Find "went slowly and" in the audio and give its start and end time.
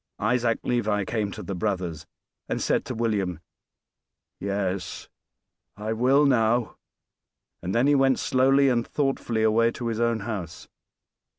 7.93-8.87